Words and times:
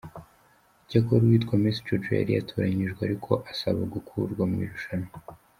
Cyakora 0.87 1.21
uwitwa 1.23 1.53
Miss 1.61 1.77
Jojo 1.85 2.11
yari 2.19 2.31
yatoranyijwe 2.37 3.01
ariko 3.07 3.31
asaba 3.51 3.81
gukurwa 3.93 4.43
mu 4.49 4.57
irushanwa. 4.65 5.09